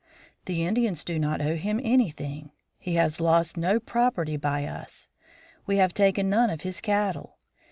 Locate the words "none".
6.27-6.49